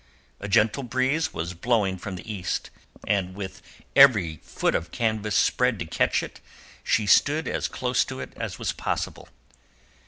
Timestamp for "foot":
4.37-4.73